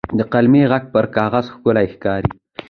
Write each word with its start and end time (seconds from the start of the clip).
د 0.17 0.19
قلمي 0.33 0.61
ږغ 0.71 0.83
پر 0.93 1.05
کاغذ 1.15 1.45
ښکلی 1.53 1.85
ښکاري. 1.93 2.29